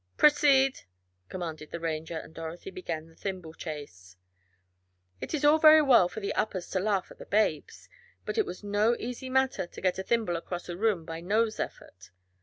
"Proceed!" 0.17 0.79
commanded 1.29 1.69
the 1.69 1.79
Ranger, 1.79 2.17
and 2.17 2.33
Dorothy 2.33 2.71
began 2.71 3.05
the 3.05 3.13
thimble 3.13 3.53
chase. 3.53 4.17
It 5.19 5.31
is 5.35 5.45
all 5.45 5.59
very 5.59 5.83
well 5.83 6.09
for 6.09 6.21
the 6.21 6.33
"uppers" 6.33 6.67
to 6.71 6.79
laugh 6.79 7.11
at 7.11 7.19
the 7.19 7.25
Babes, 7.27 7.87
but 8.25 8.35
it 8.39 8.47
was 8.47 8.63
no 8.63 8.95
easy 8.97 9.29
matter 9.29 9.67
to 9.67 9.79
get 9.79 9.99
a 9.99 10.03
thimble 10.03 10.37
across 10.37 10.67
a 10.69 10.75
room 10.75 11.05
by 11.05 11.21
nose 11.21 11.59
effort. 11.59 12.09